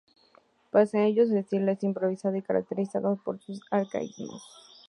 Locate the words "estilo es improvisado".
1.37-2.35